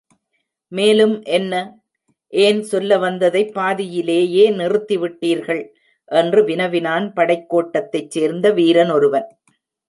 மேலும் 0.71 1.21
என்ன?... 1.29 1.53
ஏன் 2.33 2.61
சொல்ல 2.63 2.97
வந்ததைப் 2.97 3.51
பாதியிலேயே 3.53 4.49
நிறுத்திவிட்டீர்கள்? 4.51 5.61
என்று 6.11 6.43
வினவினான் 6.43 7.13
படைக் 7.13 7.47
கோட்டத்தைச் 7.49 8.11
சேர்ந்த 8.11 8.49
வீரனொருவன். 8.51 9.29